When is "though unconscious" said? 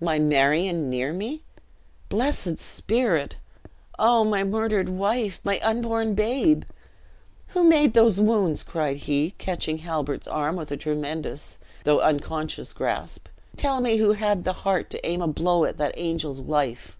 11.82-12.72